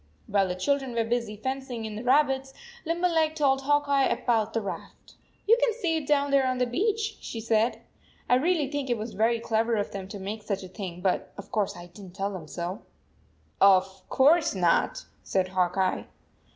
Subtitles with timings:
[0.25, 2.55] While the children were busy fencing in the rabbits,
[2.85, 5.13] Limberleg told Hawk Eye about the raft."
[5.47, 7.83] You can see it down thereon the beach," she said."
[8.27, 11.31] I really think it was very clever of them to make such a thing, but
[11.37, 12.81] of course I didn t tell them so/"
[13.61, 16.07] Of course not," said Hawk Eye.